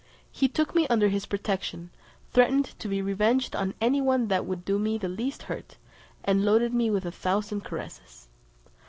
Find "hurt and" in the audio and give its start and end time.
5.43-6.43